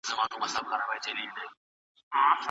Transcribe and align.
دا 0.05 0.13
توازن 0.33 0.65
اړین 1.09 1.31
دی. 1.35 1.47